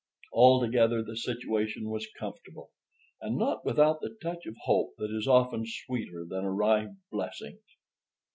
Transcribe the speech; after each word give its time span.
Altogether, 0.33 1.03
the 1.03 1.15
situation 1.15 1.87
was 1.91 2.09
comfortable, 2.17 2.71
and 3.21 3.37
not 3.37 3.63
without 3.63 4.01
the 4.01 4.17
touch 4.19 4.47
of 4.47 4.55
hope 4.63 4.95
that 4.97 5.15
is 5.15 5.27
often 5.27 5.63
sweeter 5.63 6.25
than 6.25 6.43
arrived 6.43 6.95
blessings. 7.11 7.61